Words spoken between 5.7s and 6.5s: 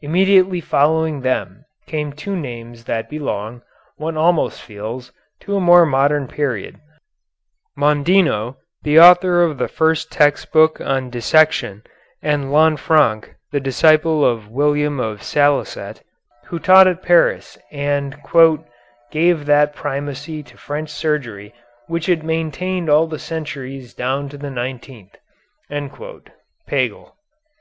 modern